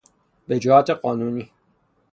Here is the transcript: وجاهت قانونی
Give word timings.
وجاهت 0.49 0.89
قانونی 0.91 1.51